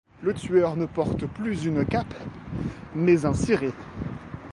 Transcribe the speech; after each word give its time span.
Le 0.23 0.33
tueur 0.33 0.77
ne 0.77 0.87
porte 0.87 1.27
plus 1.27 1.65
une 1.65 1.85
cape 1.85 2.15
mais 2.95 3.23
un 3.27 3.35
ciré. 3.35 3.69